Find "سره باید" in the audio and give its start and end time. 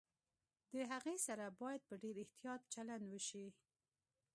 1.27-1.81